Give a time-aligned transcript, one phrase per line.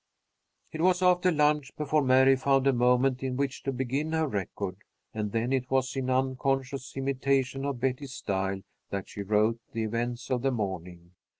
[0.73, 4.77] _"It was after lunch before Mary found a moment in which to begin her record,
[5.13, 10.31] and then it was in unconscious imitation of Betty's style that she wrote the events
[10.31, 11.11] of the morning.